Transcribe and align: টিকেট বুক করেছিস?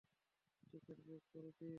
টিকেট 0.63 0.99
বুক 1.05 1.23
করেছিস? 1.33 1.69